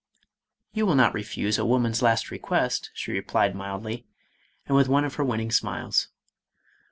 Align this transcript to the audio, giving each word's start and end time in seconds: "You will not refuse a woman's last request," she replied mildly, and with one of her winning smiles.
"You 0.73 0.87
will 0.87 0.95
not 0.95 1.13
refuse 1.13 1.59
a 1.59 1.63
woman's 1.63 2.01
last 2.01 2.31
request," 2.31 2.89
she 2.95 3.11
replied 3.11 3.53
mildly, 3.53 4.07
and 4.65 4.75
with 4.75 4.87
one 4.89 5.05
of 5.05 5.13
her 5.13 5.23
winning 5.23 5.51
smiles. 5.51 6.07